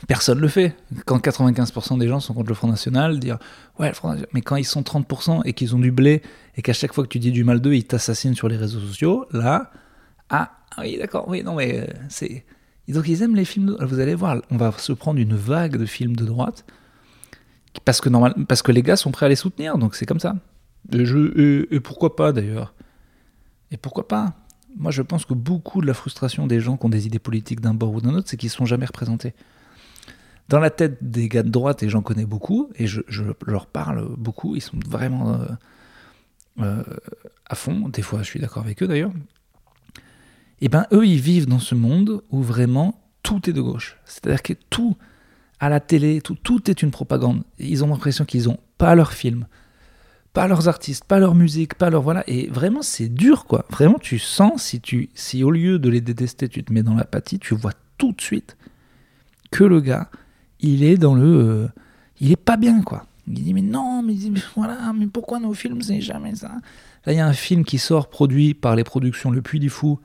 personne 0.08 0.38
le 0.38 0.48
fait. 0.48 0.76
Quand 1.08 1.18
95% 1.18 1.98
des 1.98 2.08
gens 2.08 2.20
sont 2.20 2.36
contre 2.36 2.50
le 2.50 2.56
Front 2.56 2.68
National, 2.68 3.20
dire 3.20 3.40
ouais, 3.80 3.88
le 3.88 3.96
Front 3.96 4.10
National, 4.10 4.30
mais 4.36 4.42
quand 4.42 4.58
ils 4.58 4.64
sont 4.64 4.84
30% 4.84 5.42
et 5.46 5.54
qu'ils 5.54 5.76
ont 5.76 5.80
du 5.80 5.92
blé 5.92 6.22
et 6.56 6.62
qu'à 6.62 6.74
chaque 6.74 6.94
fois 6.94 7.04
que 7.04 7.10
tu 7.10 7.18
dis 7.18 7.32
du 7.32 7.44
mal 7.44 7.62
d'eux, 7.62 7.74
ils 7.74 7.86
t'assassinent 7.86 8.36
sur 8.36 8.48
les 8.48 8.58
réseaux 8.58 8.80
sociaux, 8.80 9.26
là, 9.32 9.72
ah, 10.30 10.52
oui, 10.80 10.98
d'accord, 10.98 11.28
oui, 11.28 11.44
non, 11.44 11.56
mais 11.56 11.80
euh, 11.80 11.94
c'est. 12.10 12.46
Donc 12.88 13.08
ils 13.08 13.22
aiment 13.22 13.36
les 13.36 13.46
films. 13.46 13.68
De... 13.68 13.86
Vous 13.86 14.00
allez 14.00 14.16
voir, 14.16 14.42
on 14.52 14.58
va 14.58 14.72
se 14.78 14.94
prendre 14.94 15.20
une 15.20 15.36
vague 15.36 15.78
de 15.78 15.86
films 15.86 16.16
de 16.16 16.26
droite 16.26 16.66
parce 17.86 18.02
que, 18.02 18.10
parce 18.44 18.62
que 18.62 18.72
les 18.72 18.84
gars 18.84 18.96
sont 18.96 19.12
prêts 19.12 19.26
à 19.26 19.30
les 19.30 19.36
soutenir, 19.36 19.78
donc 19.78 19.96
c'est 19.96 20.06
comme 20.06 20.20
ça. 20.20 20.36
Et 20.92 21.80
pourquoi 21.80 22.16
pas 22.16 22.34
d'ailleurs 22.34 22.74
Et 23.72 23.78
pourquoi 23.78 24.08
pas? 24.08 24.34
Moi 24.76 24.92
je 24.92 25.02
pense 25.02 25.26
que 25.26 25.34
beaucoup 25.34 25.82
de 25.82 25.88
la 25.88 25.94
frustration 25.94 26.46
des 26.46 26.60
gens 26.60 26.78
qui 26.78 26.86
ont 26.86 26.90
des 26.90 27.08
idées 27.08 27.20
politiques 27.20 27.62
d'un 27.62 27.74
bord 27.74 27.94
ou 27.94 28.02
d'un 28.02 28.14
autre, 28.16 28.28
c'est 28.30 28.38
qu'ils 28.38 28.48
ne 28.48 28.54
sont 28.54 28.66
jamais 28.66 28.86
représentés 28.86 29.34
dans 30.50 30.60
la 30.60 30.70
tête 30.70 30.98
des 31.02 31.30
gars 31.30 31.44
de 31.44 31.50
droite, 31.50 31.84
et 31.84 31.90
j'en 31.90 32.02
connais 32.02 32.26
beaucoup, 32.26 32.70
et 32.76 32.88
je, 32.88 33.02
leur 33.46 33.66
parle 33.66 34.08
beaucoup, 34.18 34.56
ils 34.56 34.62
sont 34.62 34.78
vraiment 34.86 35.34
euh, 35.34 35.46
euh, 36.60 36.84
à 37.46 37.56
fond, 37.56 37.90
des 37.90 38.02
fois 38.02 38.20
je 38.20 38.28
suis 38.28 38.40
d'accord 38.40 38.64
avec 38.64 38.84
eux 38.84 38.88
d'ailleurs, 38.88 39.12
et 40.64 40.68
eh 40.68 40.70
ben 40.70 40.86
eux 40.94 41.06
ils 41.06 41.20
vivent 41.20 41.46
dans 41.46 41.60
ce 41.60 41.76
monde 41.76 42.24
où 42.32 42.42
vraiment 42.42 42.98
tout 43.22 43.50
est 43.50 43.54
de 43.54 43.60
gauche. 43.60 43.98
C'est-à-dire 44.06 44.42
que 44.42 44.54
tout, 44.70 44.96
à 45.60 45.68
la 45.68 45.82
télé, 45.82 46.22
tout, 46.22 46.38
tout 46.42 46.72
est 46.72 46.82
une 46.82 46.90
propagande. 46.90 47.44
Ils 47.60 47.84
ont 47.84 47.88
l'impression 47.88 48.24
qu'ils 48.24 48.46
n'ont 48.46 48.60
pas 48.78 48.96
leurs 48.96 49.12
films, 49.12 49.46
pas 50.32 50.48
leurs 50.48 50.70
artistes, 50.70 51.04
pas 51.04 51.20
leur 51.20 51.36
musique, 51.36 51.74
pas 51.74 51.90
leur 51.90 52.02
voilà. 52.02 52.24
Et 52.28 52.48
vraiment, 52.48 52.82
c'est 52.82 53.10
dur, 53.10 53.44
quoi. 53.44 53.66
Vraiment, 53.72 54.00
tu 54.00 54.20
sens 54.20 54.64
si 54.64 54.80
tu, 54.80 55.10
si 55.16 55.44
au 55.44 55.52
lieu 55.52 55.80
de 55.80 55.90
les 55.90 56.00
détester, 56.00 56.48
tu 56.48 56.64
te 56.64 56.72
mets 56.72 56.82
dans 56.82 56.96
l'apathie, 56.96 57.40
tu 57.40 57.56
vois 57.56 57.74
tout 57.98 58.14
de 58.14 58.22
suite 58.22 58.56
que 59.52 59.66
le 59.66 59.82
gars, 59.82 60.10
il 60.62 60.86
est 60.86 60.96
dans 60.96 61.14
le. 61.14 61.26
Euh, 61.26 61.68
il 62.22 62.32
est 62.32 62.38
pas 62.38 62.56
bien, 62.56 62.84
quoi. 62.84 63.06
Il 63.28 63.34
dit, 63.34 63.54
mais 63.54 63.62
non, 63.62 64.02
mais, 64.02 64.16
voilà, 64.56 64.94
mais 64.98 65.08
pourquoi 65.08 65.40
nos 65.40 65.54
films, 65.54 65.82
c'est 65.82 66.00
jamais 66.00 66.36
ça? 66.36 66.52
Là, 67.06 67.12
il 67.12 67.18
y 67.18 67.20
a 67.20 67.28
un 67.28 67.34
film 67.34 67.66
qui 67.66 67.80
sort, 67.80 68.08
produit 68.08 68.54
par 68.54 68.78
les 68.78 68.86
productions 68.86 69.30
Le 69.30 69.42
Puy 69.42 69.60
du 69.60 69.70
Fou, 69.70 70.00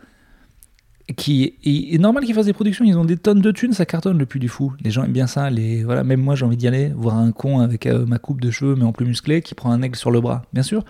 qui 1.17 1.55
est, 1.65 1.99
normal 1.99 2.25
qu'ils 2.25 2.35
fassent 2.35 2.47
des 2.47 2.53
productions, 2.53 2.85
ils 2.85 2.97
ont 2.99 3.05
des 3.05 3.17
tonnes 3.17 3.41
de 3.41 3.51
thunes, 3.51 3.73
ça 3.73 3.87
cartonne 3.87 4.19
Le 4.19 4.27
Puy 4.27 4.41
du 4.41 4.49
Fou. 4.49 4.75
Les 4.83 4.91
gens 4.91 5.05
aiment 5.05 5.13
bien 5.13 5.27
ça, 5.27 5.49
les, 5.49 5.83
voilà, 5.83 6.05
même 6.05 6.21
moi 6.21 6.35
j'ai 6.35 6.45
envie 6.45 6.57
d'y 6.57 6.69
aller, 6.69 6.93
voir 6.95 7.17
un 7.17 7.33
con 7.33 7.61
avec 7.61 7.87
euh, 7.87 8.05
ma 8.05 8.19
coupe 8.19 8.41
de 8.41 8.51
cheveux, 8.51 8.75
mais 8.77 8.85
en 8.85 8.93
plus 8.93 9.07
musclé, 9.07 9.41
qui 9.41 9.55
prend 9.55 9.71
un 9.71 9.81
aigle 9.83 9.97
sur 9.97 10.11
le 10.11 10.21
bras. 10.21 10.43
Bien 10.53 10.63
sûr, 10.63 10.85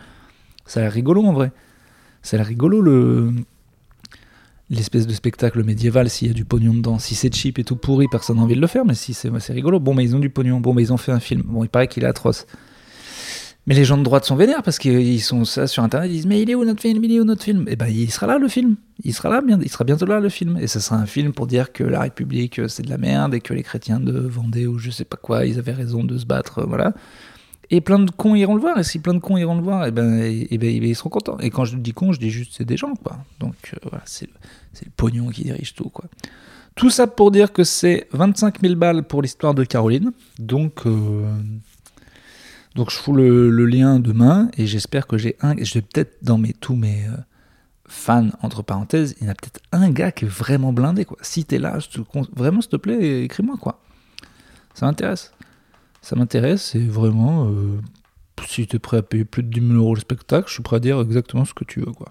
ça 0.66 0.80
a 0.80 0.82
l'air 0.84 0.92
rigolo 0.92 1.24
en 1.24 1.32
vrai. 1.32 1.52
Ça 2.22 2.36
a 2.36 2.38
l'air 2.38 2.46
rigolo 2.46 2.80
le 2.80 3.32
l'espèce 4.70 5.06
de 5.06 5.14
spectacle 5.14 5.64
médiéval 5.64 6.10
s'il 6.10 6.28
y 6.28 6.30
a 6.30 6.34
du 6.34 6.44
pognon 6.44 6.74
dedans. 6.74 6.98
Si 6.98 7.14
c'est 7.14 7.34
cheap 7.34 7.58
et 7.58 7.64
tout 7.64 7.76
pourri, 7.76 8.06
personne 8.10 8.36
n'a 8.36 8.42
envie 8.42 8.54
de 8.54 8.60
le 8.60 8.66
faire, 8.66 8.84
mais 8.84 8.94
si 8.94 9.14
c'est 9.14 9.30
rigolo, 9.52 9.80
bon, 9.80 9.94
mais 9.94 10.04
ils 10.04 10.14
ont 10.14 10.18
du 10.18 10.30
pognon, 10.30 10.60
bon, 10.60 10.74
mais 10.74 10.82
ils 10.82 10.92
ont 10.92 10.98
fait 10.98 11.12
un 11.12 11.20
film. 11.20 11.42
Bon, 11.46 11.64
il 11.64 11.70
paraît 11.70 11.88
qu'il 11.88 12.04
est 12.04 12.06
atroce. 12.06 12.46
Mais 13.68 13.74
les 13.74 13.84
gens 13.84 13.98
de 13.98 14.02
droite 14.02 14.24
sont 14.24 14.34
vénères 14.34 14.62
parce 14.62 14.78
qu'ils 14.78 15.20
sont 15.20 15.44
ça 15.44 15.66
sur 15.66 15.82
internet, 15.82 16.10
ils 16.10 16.14
disent 16.14 16.26
Mais 16.26 16.40
il 16.40 16.48
est 16.48 16.54
où 16.54 16.64
notre 16.64 16.80
film 16.80 17.04
Il 17.04 17.12
est 17.12 17.20
où 17.20 17.24
notre 17.24 17.44
film? 17.44 17.68
Et 17.68 17.72
eh 17.72 17.76
ben 17.76 17.88
il 17.88 18.10
sera 18.10 18.26
là 18.26 18.38
le 18.38 18.48
film. 18.48 18.76
Il 19.04 19.12
sera 19.12 19.28
là, 19.28 19.42
il 19.46 19.68
sera 19.68 19.84
bientôt 19.84 20.06
là 20.06 20.20
le 20.20 20.30
film. 20.30 20.56
Et 20.58 20.66
ce 20.66 20.80
sera 20.80 20.96
un 20.96 21.04
film 21.04 21.34
pour 21.34 21.46
dire 21.46 21.70
que 21.70 21.84
la 21.84 22.00
République 22.00 22.62
c'est 22.68 22.82
de 22.82 22.88
la 22.88 22.96
merde 22.96 23.34
et 23.34 23.42
que 23.42 23.52
les 23.52 23.62
chrétiens 23.62 24.00
de 24.00 24.18
Vendée 24.18 24.66
ou 24.66 24.78
je 24.78 24.90
sais 24.90 25.04
pas 25.04 25.18
quoi, 25.18 25.44
ils 25.44 25.58
avaient 25.58 25.74
raison 25.74 26.02
de 26.02 26.16
se 26.16 26.24
battre, 26.24 26.64
voilà. 26.66 26.94
Et 27.68 27.82
plein 27.82 27.98
de 27.98 28.10
cons 28.10 28.34
iront 28.34 28.54
le 28.54 28.62
voir. 28.62 28.78
Et 28.78 28.84
si 28.84 29.00
plein 29.00 29.12
de 29.12 29.18
cons 29.18 29.36
iront 29.36 29.56
le 29.56 29.62
voir, 29.62 29.84
et 29.84 29.88
eh 29.88 29.90
ben, 29.90 30.18
et, 30.18 30.48
eh 30.50 30.56
ben, 30.56 30.70
ils 30.70 30.96
seront 30.96 31.10
contents. 31.10 31.38
Et 31.38 31.50
quand 31.50 31.66
je 31.66 31.76
dis 31.76 31.92
cons, 31.92 32.12
je 32.12 32.20
dis 32.20 32.30
juste 32.30 32.54
c'est 32.56 32.64
des 32.64 32.78
gens, 32.78 32.94
quoi. 32.94 33.18
Donc 33.38 33.74
euh, 33.74 33.76
voilà, 33.82 34.02
c'est 34.06 34.30
le 34.82 34.90
pognon 34.96 35.28
qui 35.28 35.44
dirige 35.44 35.74
tout, 35.74 35.90
quoi. 35.90 36.06
Tout 36.74 36.88
ça 36.88 37.06
pour 37.06 37.32
dire 37.32 37.52
que 37.52 37.64
c'est 37.64 38.06
25 38.12 38.62
000 38.62 38.76
balles 38.76 39.02
pour 39.02 39.20
l'histoire 39.20 39.52
de 39.52 39.64
Caroline. 39.64 40.12
Donc, 40.38 40.86
euh, 40.86 41.26
Donc 42.74 42.90
je 42.90 42.96
fous 42.96 43.14
le, 43.14 43.66
lien 43.66 43.98
demain 43.98 44.50
et 44.56 44.66
j'espère 44.66 45.06
que 45.06 45.18
j'ai 45.18 45.36
un. 45.40 45.56
Je 45.56 45.74
vais 45.74 45.82
peut-être 45.82 46.18
dans 46.22 46.38
mes, 46.38 46.52
tous 46.52 46.76
mes 46.76 47.06
euh, 47.06 47.16
fans, 47.86 48.28
entre 48.42 48.62
parenthèses, 48.62 49.16
il 49.20 49.24
y 49.24 49.28
en 49.28 49.32
a 49.32 49.34
peut-être 49.34 49.60
un 49.72 49.90
gars 49.90 50.12
qui 50.12 50.26
est 50.26 50.28
vraiment 50.28 50.72
blindé. 50.72 51.04
Quoi. 51.04 51.18
Si 51.22 51.44
t'es 51.44 51.58
là, 51.58 51.78
vraiment, 52.34 52.60
s'il 52.60 52.70
te 52.70 52.76
plaît, 52.76 53.24
écris-moi. 53.24 53.56
quoi. 53.60 53.80
Ça 54.74 54.86
m'intéresse. 54.86 55.32
Ça 56.02 56.14
m'intéresse 56.14 56.74
et 56.74 56.86
vraiment, 56.86 57.48
euh, 57.48 57.80
si 58.46 58.66
tu 58.66 58.76
es 58.76 58.78
prêt 58.78 58.98
à 58.98 59.02
payer 59.02 59.24
plus 59.24 59.42
de 59.42 59.48
10 59.48 59.60
000 59.60 59.72
euros 59.72 59.94
le 59.94 60.00
spectacle, 60.00 60.48
je 60.48 60.54
suis 60.54 60.62
prêt 60.62 60.76
à 60.76 60.80
dire 60.80 61.00
exactement 61.00 61.44
ce 61.44 61.54
que 61.54 61.64
tu 61.64 61.80
veux. 61.80 61.92
quoi. 61.92 62.08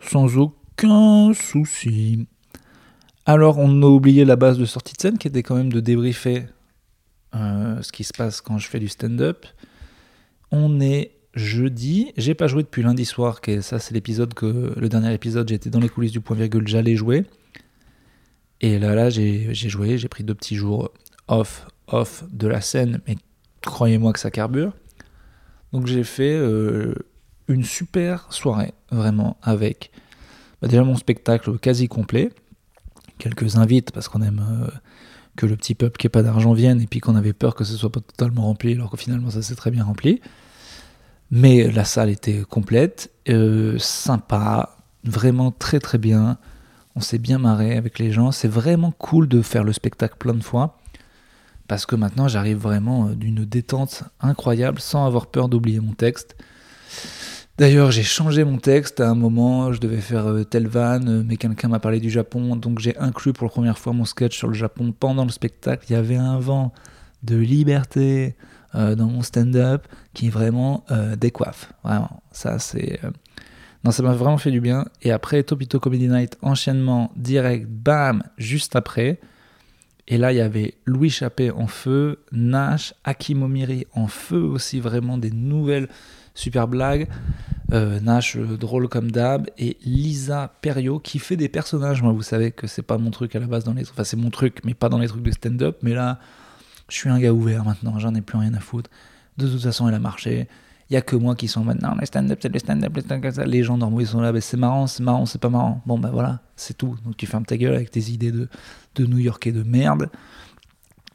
Sans 0.00 0.36
aucun 0.36 1.32
souci. 1.34 2.26
Alors, 3.26 3.58
on 3.58 3.82
a 3.82 3.86
oublié 3.86 4.24
la 4.24 4.36
base 4.36 4.58
de 4.58 4.64
sortie 4.64 4.94
de 4.94 5.00
scène 5.00 5.18
qui 5.18 5.28
était 5.28 5.42
quand 5.42 5.56
même 5.56 5.72
de 5.72 5.80
débriefer 5.80 6.46
euh, 7.34 7.82
ce 7.82 7.92
qui 7.92 8.04
se 8.04 8.12
passe 8.12 8.40
quand 8.40 8.58
je 8.58 8.68
fais 8.68 8.78
du 8.78 8.88
stand-up. 8.88 9.46
On 10.50 10.80
est 10.80 11.12
jeudi. 11.34 12.12
J'ai 12.16 12.34
pas 12.34 12.46
joué 12.46 12.62
depuis 12.62 12.82
lundi 12.82 13.04
soir, 13.04 13.40
que 13.40 13.60
ça 13.60 13.78
c'est 13.78 13.94
l'épisode 13.94 14.34
que 14.34 14.72
le 14.76 14.88
dernier 14.88 15.12
épisode, 15.12 15.48
j'étais 15.48 15.70
dans 15.70 15.80
les 15.80 15.88
coulisses 15.88 16.12
du 16.12 16.20
point 16.20 16.36
virgule, 16.36 16.66
j'allais 16.66 16.96
jouer. 16.96 17.24
Et 18.60 18.78
là, 18.78 18.94
là, 18.94 19.10
j'ai 19.10 19.52
joué, 19.52 19.98
j'ai 19.98 20.08
pris 20.08 20.24
deux 20.24 20.34
petits 20.34 20.56
jours 20.56 20.90
off, 21.28 21.66
off 21.88 22.24
de 22.32 22.48
la 22.48 22.60
scène, 22.60 23.00
mais 23.06 23.16
croyez-moi 23.62 24.12
que 24.12 24.18
ça 24.18 24.30
carbure. 24.30 24.72
Donc 25.72 25.86
j'ai 25.86 26.04
fait 26.04 26.34
euh, 26.34 26.94
une 27.48 27.64
super 27.64 28.32
soirée, 28.32 28.72
vraiment, 28.90 29.36
avec 29.42 29.90
bah, 30.62 30.68
déjà 30.68 30.84
mon 30.84 30.96
spectacle 30.96 31.58
quasi 31.58 31.88
complet 31.88 32.30
quelques 33.18 33.56
invites 33.56 33.92
parce 33.92 34.08
qu'on 34.08 34.22
aime 34.22 34.44
euh, 34.48 34.70
que 35.36 35.46
le 35.46 35.56
petit 35.56 35.74
peuple 35.74 35.98
qui 35.98 36.06
n'a 36.06 36.10
pas 36.10 36.22
d'argent 36.22 36.52
vienne 36.52 36.80
et 36.80 36.86
puis 36.86 37.00
qu'on 37.00 37.14
avait 37.16 37.32
peur 37.32 37.54
que 37.54 37.64
ce 37.64 37.76
soit 37.76 37.92
pas 37.92 38.00
totalement 38.00 38.42
rempli 38.42 38.74
alors 38.74 38.90
que 38.90 38.96
finalement 38.96 39.30
ça 39.30 39.42
s'est 39.42 39.54
très 39.54 39.70
bien 39.70 39.84
rempli. 39.84 40.20
Mais 41.30 41.70
la 41.70 41.84
salle 41.84 42.10
était 42.10 42.42
complète, 42.48 43.10
euh, 43.28 43.78
sympa, 43.78 44.76
vraiment 45.04 45.50
très 45.50 45.80
très 45.80 45.98
bien. 45.98 46.38
On 46.94 47.00
s'est 47.00 47.18
bien 47.18 47.38
marré 47.38 47.76
avec 47.76 47.98
les 47.98 48.12
gens. 48.12 48.30
C'est 48.32 48.48
vraiment 48.48 48.92
cool 48.92 49.28
de 49.28 49.42
faire 49.42 49.64
le 49.64 49.72
spectacle 49.72 50.16
plein 50.18 50.34
de 50.34 50.42
fois 50.42 50.78
parce 51.68 51.84
que 51.84 51.96
maintenant 51.96 52.28
j'arrive 52.28 52.58
vraiment 52.58 53.08
euh, 53.08 53.14
d'une 53.14 53.44
détente 53.44 54.04
incroyable 54.20 54.80
sans 54.80 55.06
avoir 55.06 55.26
peur 55.26 55.48
d'oublier 55.48 55.80
mon 55.80 55.92
texte. 55.92 56.36
D'ailleurs, 57.58 57.90
j'ai 57.90 58.02
changé 58.02 58.44
mon 58.44 58.58
texte 58.58 59.00
à 59.00 59.08
un 59.08 59.14
moment, 59.14 59.72
je 59.72 59.80
devais 59.80 60.02
faire 60.02 60.26
euh, 60.26 60.44
telle 60.44 60.68
euh, 60.74 61.22
mais 61.26 61.38
quelqu'un 61.38 61.68
m'a 61.68 61.78
parlé 61.78 62.00
du 62.00 62.10
Japon, 62.10 62.54
donc 62.54 62.80
j'ai 62.80 62.94
inclus 62.98 63.32
pour 63.32 63.46
la 63.46 63.50
première 63.50 63.78
fois 63.78 63.94
mon 63.94 64.04
sketch 64.04 64.36
sur 64.36 64.48
le 64.48 64.54
Japon 64.54 64.92
pendant 64.92 65.24
le 65.24 65.30
spectacle. 65.30 65.86
Il 65.88 65.94
y 65.94 65.96
avait 65.96 66.16
un 66.16 66.38
vent 66.38 66.74
de 67.22 67.36
liberté 67.36 68.36
euh, 68.74 68.94
dans 68.94 69.06
mon 69.06 69.22
stand-up 69.22 69.86
qui 70.12 70.28
vraiment 70.28 70.84
décoiffe. 71.16 71.72
Vraiment, 71.82 72.22
ça. 72.30 72.58
Non, 73.84 73.90
ça 73.90 74.02
m'a 74.02 74.12
vraiment 74.12 74.38
fait 74.38 74.50
du 74.50 74.60
bien. 74.60 74.84
Et 75.00 75.10
après, 75.10 75.42
Topito 75.42 75.80
Comedy 75.80 76.08
Night, 76.08 76.36
enchaînement 76.42 77.10
direct, 77.16 77.66
bam, 77.68 78.22
juste 78.36 78.76
après. 78.76 79.18
Et 80.08 80.18
là, 80.18 80.32
il 80.32 80.36
y 80.36 80.40
avait 80.40 80.74
Louis 80.84 81.10
Chappé 81.10 81.50
en 81.50 81.66
feu, 81.66 82.18
Nash, 82.32 82.94
Akimomiri 83.04 83.86
en 83.94 84.08
feu 84.08 84.42
aussi, 84.42 84.78
vraiment 84.80 85.18
des 85.18 85.30
nouvelles 85.30 85.88
super 86.36 86.68
blague. 86.68 87.08
Euh, 87.72 87.98
Nash, 87.98 88.36
euh, 88.36 88.56
drôle 88.56 88.88
comme 88.88 89.10
d'hab, 89.10 89.48
et 89.58 89.76
Lisa 89.84 90.54
Perio 90.62 91.00
qui 91.00 91.18
fait 91.18 91.36
des 91.36 91.48
personnages. 91.48 92.00
Moi, 92.00 92.12
vous 92.12 92.22
savez 92.22 92.52
que 92.52 92.68
c'est 92.68 92.82
pas 92.82 92.96
mon 92.96 93.10
truc 93.10 93.34
à 93.34 93.40
la 93.40 93.46
base 93.46 93.64
dans 93.64 93.72
les. 93.72 93.82
Enfin, 93.90 94.04
c'est 94.04 94.16
mon 94.16 94.30
truc, 94.30 94.60
mais 94.64 94.74
pas 94.74 94.88
dans 94.88 94.98
les 94.98 95.08
trucs 95.08 95.24
de 95.24 95.32
stand-up. 95.32 95.78
Mais 95.82 95.92
là, 95.92 96.20
je 96.88 96.94
suis 96.94 97.10
un 97.10 97.18
gars 97.18 97.32
ouvert 97.32 97.64
maintenant, 97.64 97.98
j'en 97.98 98.14
ai 98.14 98.20
plus 98.20 98.38
rien 98.38 98.54
à 98.54 98.60
foutre. 98.60 98.88
De 99.36 99.48
toute 99.48 99.60
façon, 99.62 99.88
elle 99.88 99.94
a 99.94 99.98
marché. 99.98 100.46
Il 100.88 100.94
y 100.94 100.96
a 100.96 101.02
que 101.02 101.16
moi 101.16 101.34
qui 101.34 101.48
sont 101.48 101.64
maintenant 101.64 101.96
les 101.98 102.06
stand-up, 102.06 102.38
c'est 102.40 102.52
les 102.52 102.60
stand-up, 102.60 102.94
les 102.94 103.02
stand-up, 103.02 103.34
Les 103.46 103.64
gens 103.64 103.76
normaux, 103.76 104.00
ils 104.00 104.06
sont 104.06 104.20
là, 104.20 104.30
ben, 104.30 104.40
c'est 104.40 104.56
marrant, 104.56 104.86
c'est 104.86 105.02
marrant, 105.02 105.26
c'est 105.26 105.40
pas 105.40 105.48
marrant. 105.48 105.82
Bon, 105.86 105.98
ben 105.98 106.10
voilà, 106.10 106.38
c'est 106.54 106.78
tout. 106.78 106.96
Donc 107.04 107.16
tu 107.16 107.26
fermes 107.26 107.44
ta 107.44 107.56
gueule 107.56 107.74
avec 107.74 107.90
tes 107.90 108.10
idées 108.12 108.30
de, 108.30 108.48
de 108.94 109.06
New-Yorkais 109.06 109.50
de 109.50 109.64
merde. 109.64 110.08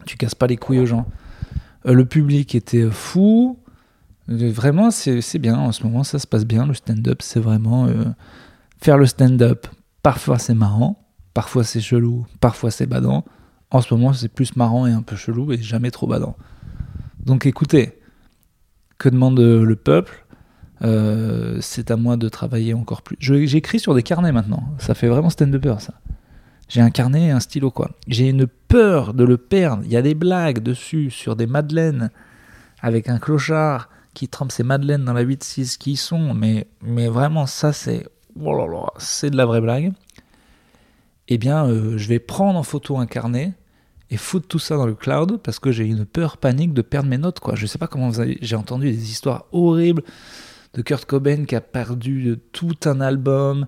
Tu 0.06 0.18
casses 0.18 0.36
pas 0.36 0.48
les 0.48 0.58
couilles 0.58 0.80
aux 0.80 0.86
gens. 0.86 1.08
Euh, 1.86 1.94
le 1.94 2.04
public 2.04 2.54
était 2.56 2.90
fou. 2.90 3.58
Vraiment, 4.28 4.92
c'est 4.92 5.40
bien. 5.40 5.58
En 5.58 5.72
ce 5.72 5.84
moment, 5.84 6.04
ça 6.04 6.20
se 6.20 6.28
passe 6.28 6.46
bien. 6.46 6.66
Le 6.66 6.74
stand-up, 6.74 7.22
c'est 7.22 7.40
vraiment 7.40 7.88
euh, 7.88 8.06
faire 8.80 8.98
le 8.98 9.06
stand-up. 9.06 9.68
Parfois, 10.04 10.40
c'est 10.40 10.54
marrant. 10.54 11.04
Parfois, 11.34 11.64
c'est 11.64 11.82
chelou. 11.82 12.26
Parfois, 12.40 12.72
c'est 12.72 12.86
badant. 12.86 13.26
En 13.72 13.82
ce 13.82 13.94
moment, 13.94 14.14
c'est 14.14 14.30
plus 14.30 14.56
marrant 14.56 14.86
et 14.88 14.92
un 14.92 15.02
peu 15.02 15.16
chelou 15.16 15.52
et 15.52 15.58
jamais 15.62 15.92
trop 15.92 16.08
badant. 16.08 16.36
Donc, 17.24 17.46
écoutez, 17.46 18.00
que 18.98 19.10
demande 19.10 19.40
le 19.40 19.76
peuple? 19.76 20.26
Euh, 20.84 21.58
C'est 21.62 21.92
à 21.92 21.96
moi 21.96 22.18
de 22.18 22.28
travailler 22.28 22.74
encore 22.74 23.02
plus. 23.02 23.18
J'écris 23.20 23.80
sur 23.80 23.94
des 23.94 24.04
carnets 24.04 24.32
maintenant. 24.32 24.64
Ça 24.78 24.94
fait 24.94 25.08
vraiment 25.08 25.30
stand-upper, 25.30 25.76
ça. 25.80 25.94
J'ai 26.68 26.82
un 26.82 26.90
carnet 26.90 27.28
et 27.28 27.32
un 27.32 27.40
stylo, 27.40 27.70
quoi. 27.70 27.92
J'ai 28.08 28.30
une 28.30 28.48
peur 28.48 29.14
de 29.14 29.24
le 29.24 29.38
perdre. 29.38 29.84
Il 29.86 29.92
y 29.92 29.98
a 29.98 30.02
des 30.02 30.16
blagues 30.16 30.60
dessus 30.60 31.12
sur 31.12 31.36
des 31.36 31.46
madeleines 31.46 32.10
avec 32.82 33.10
un 33.10 33.20
clochard 33.20 33.90
qui 34.14 34.28
trempe 34.28 34.52
ses 34.52 34.64
madeleines 34.64 35.06
dans 35.06 35.14
la 35.14 35.24
8-6 35.24 35.78
qui 35.78 35.96
sont, 35.96 36.34
mais, 36.34 36.68
vraiment, 36.82 37.46
ça, 37.46 37.74
c'est. 37.74 38.08
Oh 38.40 38.88
c'est 38.98 39.30
de 39.30 39.38
la 39.38 39.46
vraie 39.46 39.62
blague. 39.62 39.94
Eh 41.28 41.38
bien, 41.38 41.66
euh, 41.66 41.98
je 41.98 42.08
vais 42.08 42.20
prendre 42.20 42.58
en 42.58 42.64
photo 42.64 42.98
un 42.98 43.06
carnet 43.06 43.54
et 44.10 44.18
foutre 44.18 44.48
tout 44.48 44.60
ça 44.60 44.78
dans 44.78 44.86
le 44.86 44.96
cloud 44.96 45.40
parce 45.42 45.60
que 45.60 45.72
j'ai 45.72 45.86
une 45.86 46.06
peur 46.06 46.38
panique 46.38 46.74
de 46.74 46.82
perdre 46.82 47.10
mes 47.10 47.18
notes. 47.18 47.40
Quoi. 47.40 47.56
Je 47.56 47.66
sais 47.66 47.78
pas 47.78 47.88
comment 47.88 48.10
vous 48.10 48.20
avez... 48.20 48.38
J'ai 48.42 48.56
entendu 48.56 48.90
des 48.90 49.12
histoires 49.12 49.46
horribles 49.52 50.04
de 50.74 50.82
Kurt 50.82 51.06
Cobain 51.06 51.46
qui 51.46 51.56
a 51.56 51.62
perdu 51.62 52.38
tout 52.54 52.76
un 52.86 53.02
album, 53.02 53.68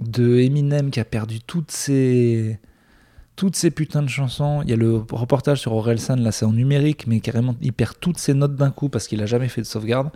de 0.00 0.38
Eminem 0.38 0.90
qui 0.90 1.00
a 1.00 1.04
perdu 1.04 1.40
toutes 1.40 1.70
ses 1.70 2.58
toutes 3.40 3.56
ces 3.56 3.70
putains 3.70 4.02
de 4.02 4.08
chansons. 4.10 4.60
Il 4.64 4.68
y 4.68 4.74
a 4.74 4.76
le 4.76 4.96
reportage 5.12 5.62
sur 5.62 5.72
Orelsan, 5.72 6.16
là 6.16 6.30
c'est 6.30 6.44
en 6.44 6.52
numérique, 6.52 7.06
mais 7.06 7.20
carrément 7.20 7.56
il 7.62 7.72
perd 7.72 7.94
toutes 7.98 8.18
ses 8.18 8.34
notes 8.34 8.54
d'un 8.54 8.70
coup 8.70 8.90
parce 8.90 9.08
qu'il 9.08 9.22
a 9.22 9.24
jamais 9.24 9.48
fait 9.48 9.62
de 9.62 9.66
sauvegarde. 9.66 10.10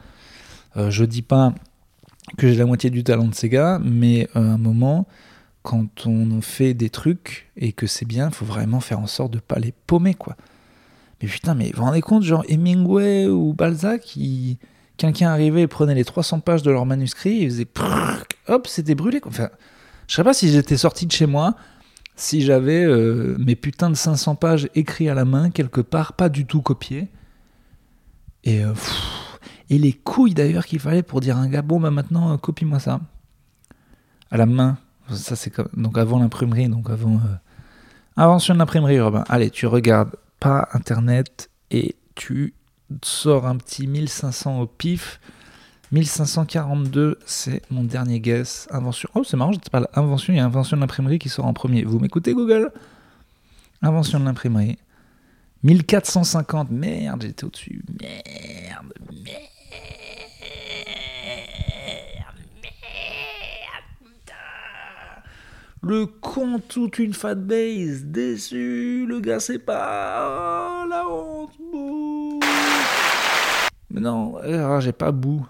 Euh, 0.76 0.90
je 0.90 1.06
dis 1.06 1.22
pas 1.22 1.54
que 2.36 2.46
j'ai 2.48 2.56
la 2.56 2.66
moitié 2.66 2.90
du 2.90 3.02
talent 3.02 3.24
de 3.24 3.34
ces 3.34 3.48
gars, 3.48 3.80
mais 3.82 4.28
à 4.34 4.40
un 4.40 4.58
moment, 4.58 5.06
quand 5.62 6.06
on 6.06 6.42
fait 6.42 6.74
des 6.74 6.90
trucs 6.90 7.50
et 7.56 7.72
que 7.72 7.86
c'est 7.86 8.04
bien, 8.04 8.28
il 8.28 8.34
faut 8.34 8.44
vraiment 8.44 8.80
faire 8.80 8.98
en 8.98 9.06
sorte 9.06 9.32
de 9.32 9.38
pas 9.38 9.58
les 9.58 9.72
paumer, 9.86 10.12
quoi. 10.12 10.36
Mais 11.22 11.28
putain, 11.28 11.54
mais 11.54 11.70
vous 11.70 11.78
vous 11.78 11.84
rendez 11.84 12.02
compte, 12.02 12.24
genre 12.24 12.44
Hemingway 12.50 13.26
ou 13.26 13.54
Balzac, 13.54 14.18
quelqu'un 14.98 15.30
arrivait 15.30 15.62
et 15.62 15.66
prenait 15.66 15.94
les 15.94 16.04
300 16.04 16.40
pages 16.40 16.62
de 16.62 16.70
leur 16.70 16.84
manuscrit 16.84 17.42
et 17.42 17.48
faisait 17.48 17.68
hop, 18.48 18.66
c'était 18.66 18.94
brûlé. 18.94 19.22
Enfin, 19.24 19.48
je 20.08 20.14
sais 20.14 20.24
pas 20.24 20.34
si 20.34 20.52
j'étais 20.52 20.76
sorti 20.76 21.06
de 21.06 21.12
chez 21.12 21.24
moi, 21.24 21.56
si 22.16 22.42
j'avais 22.42 22.84
euh, 22.84 23.36
mes 23.38 23.56
putains 23.56 23.90
de 23.90 23.96
500 23.96 24.36
pages 24.36 24.68
écrits 24.74 25.08
à 25.08 25.14
la 25.14 25.24
main, 25.24 25.50
quelque 25.50 25.80
part, 25.80 26.12
pas 26.12 26.28
du 26.28 26.46
tout 26.46 26.62
copiés. 26.62 27.08
Et, 28.44 28.64
euh, 28.64 28.74
et 29.70 29.78
les 29.78 29.92
couilles 29.92 30.34
d'ailleurs 30.34 30.66
qu'il 30.66 30.78
fallait 30.78 31.02
pour 31.02 31.20
dire 31.20 31.36
à 31.36 31.40
un 31.40 31.48
gars, 31.48 31.62
bon 31.62 31.80
bah 31.80 31.90
maintenant, 31.90 32.32
euh, 32.32 32.36
copie-moi 32.36 32.78
ça. 32.78 33.00
À 34.30 34.36
la 34.36 34.46
main. 34.46 34.78
Ça 35.10 35.36
c'est. 35.36 35.52
Donc 35.76 35.98
avant 35.98 36.18
l'imprimerie, 36.18 36.68
donc 36.68 36.90
avant... 36.90 37.20
Invention 38.16 38.54
de 38.54 38.60
l'imprimerie, 38.60 39.00
Robin. 39.00 39.24
Allez, 39.28 39.50
tu 39.50 39.66
regardes 39.66 40.14
pas 40.38 40.68
Internet 40.72 41.50
et 41.72 41.96
tu 42.14 42.54
sors 43.02 43.46
un 43.46 43.56
petit 43.56 43.88
1500 43.88 44.60
au 44.60 44.66
pif 44.66 45.20
1542, 45.94 47.18
c'est 47.24 47.62
mon 47.70 47.84
dernier 47.84 48.18
guess. 48.18 48.66
Invention. 48.72 49.08
Oh, 49.14 49.22
c'est 49.22 49.36
marrant, 49.36 49.52
je 49.52 49.60
pas 49.70 49.88
invention, 49.94 50.32
il 50.32 50.38
y 50.38 50.40
a 50.40 50.44
invention 50.44 50.76
de 50.76 50.80
l'imprimerie 50.80 51.20
qui 51.20 51.28
sort 51.28 51.44
en 51.46 51.52
premier. 51.52 51.84
Vous 51.84 52.00
m'écoutez, 52.00 52.34
Google? 52.34 52.72
Invention 53.80 54.18
de 54.18 54.24
l'imprimerie. 54.24 54.76
1450, 55.62 56.72
merde, 56.72 57.22
j'étais 57.22 57.44
au-dessus. 57.44 57.84
Merde, 58.00 58.92
merde, 59.12 59.22
merde. 59.24 59.44
Le 65.80 66.06
con, 66.06 66.60
toute 66.66 66.98
une 66.98 67.14
fat 67.14 67.36
base, 67.36 68.04
déçu, 68.04 69.06
le 69.06 69.20
gars 69.20 69.38
c'est 69.38 69.60
pas. 69.60 70.82
Oh, 70.82 70.88
la 70.88 71.06
honte, 71.08 71.52
bouh. 71.70 72.40
Mais 73.90 74.00
non, 74.00 74.40
j'ai 74.80 74.92
pas 74.92 75.12
bout. 75.12 75.46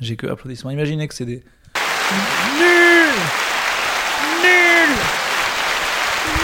J'ai 0.00 0.16
que 0.16 0.26
applaudissements. 0.26 0.70
Imaginez 0.70 1.08
que 1.08 1.14
c'est 1.14 1.24
des. 1.24 1.42
Nul 2.58 3.14
Nul 4.42 4.90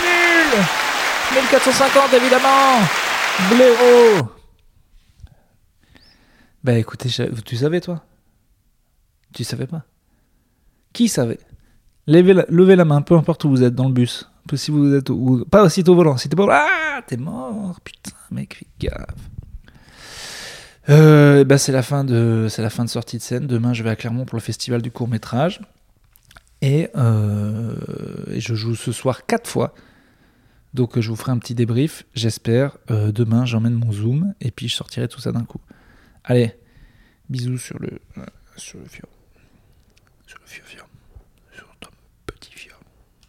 Nul 0.03 0.65
1450 1.33 2.15
évidemment 2.15 2.81
Blaireau 3.51 4.29
Bah 6.65 6.75
écoutez, 6.75 7.09
tu 7.45 7.57
savais 7.57 7.81
toi? 7.81 8.05
Tu 9.33 9.45
savais 9.45 9.67
pas? 9.67 9.85
Qui 10.93 11.09
savait? 11.09 11.39
Levez 12.07 12.35
la, 12.35 12.45
levez 12.49 12.75
la 12.77 12.85
main, 12.85 13.03
peu 13.03 13.15
importe 13.15 13.45
où 13.45 13.51
vous 13.51 13.63
êtes 13.63 13.75
dans 13.75 13.87
le 13.87 13.95
bus. 13.95 14.29
Si 14.55 14.71
vous 14.73 14.95
êtes. 14.95 15.11
Ou, 15.11 15.45
pas 15.49 15.63
aussitôt 15.63 15.93
au 15.93 15.97
volant. 15.97 16.17
Si 16.17 16.29
t'es 16.29 16.35
pas. 16.35 16.47
Ah 16.51 17.03
T'es 17.07 17.17
mort 17.17 17.79
Putain, 17.85 18.17
mec, 18.31 18.55
fais 18.55 18.67
gaffe. 18.81 19.15
Euh, 20.89 21.45
bah, 21.45 21.59
c'est 21.59 21.73
la 21.73 21.83
fin 21.83 22.05
de 22.05 22.47
c'est 22.49 22.63
la 22.63 22.71
fin 22.71 22.85
de 22.85 22.91
sortie 22.91 23.19
de 23.19 23.23
scène. 23.23 23.47
Demain, 23.47 23.73
je 23.73 23.83
vais 23.83 23.91
à 23.91 23.97
Clermont 23.97 24.25
pour 24.25 24.37
le 24.37 24.43
festival 24.43 24.83
du 24.83 24.91
court 24.91 25.09
métrage 25.09 25.61
et, 26.63 26.89
euh, 26.97 27.75
et 28.29 28.41
je 28.41 28.55
joue 28.55 28.75
ce 28.75 28.93
soir 28.93 29.27
quatre 29.27 29.49
fois. 29.49 29.75
Donc 30.73 30.99
je 30.99 31.09
vous 31.11 31.17
ferai 31.17 31.33
un 31.33 31.39
petit 31.39 31.55
débrief, 31.55 32.05
j'espère. 32.15 32.79
Euh, 32.91 33.13
demain, 33.13 33.45
j'emmène 33.45 33.75
mon 33.75 33.93
zoom 33.93 34.35
et 34.41 34.51
puis 34.51 34.69
je 34.69 34.77
sortirai 34.77 35.09
tout 35.09 35.21
ça 35.21 35.33
d'un 35.33 35.45
coup. 35.45 35.61
Allez, 36.25 36.55
bisous 37.29 37.59
sur 37.59 37.79
le 37.79 37.99
sur 38.57 38.79
le 38.79 38.87
fio. 38.87 39.05
Sur 40.27 40.39
le 40.41 40.47
fio. 40.47 40.90